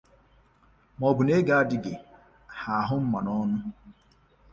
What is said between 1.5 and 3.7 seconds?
na-dị ha ahụ mma n'ọnwụ